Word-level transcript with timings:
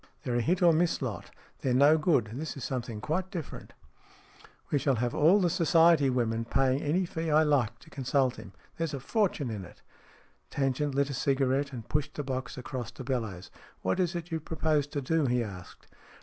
They're 0.23 0.37
a 0.37 0.41
hit 0.41 0.63
or 0.63 0.73
miss 0.73 0.99
lot. 0.99 1.29
They're 1.59 1.75
no 1.75 1.95
good. 1.95 2.31
This 2.33 2.57
is 2.57 2.63
something 2.63 3.01
quite 3.01 3.29
different. 3.29 3.71
SMEATH 3.73 4.51
15 4.63 4.63
We 4.71 4.79
shall 4.79 4.95
have 4.95 5.13
all 5.13 5.39
the 5.39 5.47
Society 5.47 6.09
women 6.09 6.43
paying 6.43 6.81
any 6.81 7.05
fee 7.05 7.29
I 7.29 7.43
like 7.43 7.77
to 7.77 7.89
consult 7.91 8.37
him. 8.37 8.51
There's 8.79 8.95
a 8.95 8.99
fortune 8.99 9.51
in 9.51 9.63
it." 9.63 9.83
Tangent 10.49 10.95
lit 10.95 11.11
a 11.11 11.13
cigarette, 11.13 11.71
and 11.71 11.87
pushed 11.87 12.15
the 12.15 12.23
box 12.23 12.57
across 12.57 12.89
to 12.93 13.03
Bellowes." 13.03 13.51
What 13.83 13.99
is 13.99 14.15
it 14.15 14.31
you 14.31 14.39
propose 14.39 14.87
to 14.87 15.01
do?" 15.01 15.25
he 15.27 15.43
asked. 15.43 15.85